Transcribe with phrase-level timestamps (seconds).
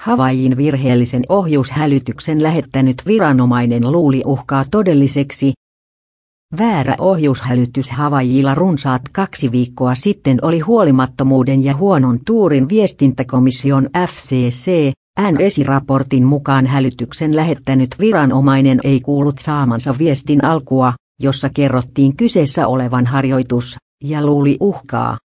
[0.00, 5.52] Havaijin virheellisen ohjushälytyksen lähettänyt viranomainen luuli uhkaa todelliseksi.
[6.58, 16.24] Väärä ohjushälytys Havaijilla runsaat kaksi viikkoa sitten oli huolimattomuuden ja huonon tuurin viestintäkomission FCC, N-esiraportin
[16.24, 20.92] mukaan hälytyksen lähettänyt viranomainen ei kuullut saamansa viestin alkua,
[21.22, 25.18] jossa kerrottiin kyseessä olevan harjoitus, ja luuli uhkaa.